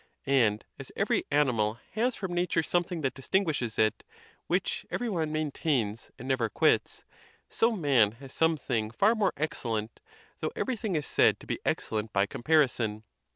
[0.25, 4.03] And as every ani mal has from nature something that distinguishes it,
[4.47, 7.03] which every one maintains and never quits;
[7.51, 9.99] so man has some thing far more excellent,
[10.39, 13.03] though everything is said to be excellent by comparison.